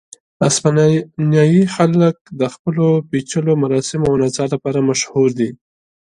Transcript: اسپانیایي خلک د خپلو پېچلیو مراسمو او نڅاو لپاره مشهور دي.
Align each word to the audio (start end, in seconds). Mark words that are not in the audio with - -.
اسپانیایي 0.47 1.61
خلک 1.75 2.15
د 2.39 2.41
خپلو 2.53 2.85
پېچلیو 3.09 3.59
مراسمو 3.63 4.07
او 4.09 4.19
نڅاو 4.21 4.51
لپاره 4.53 4.85
مشهور 4.89 5.29
دي. 5.39 5.49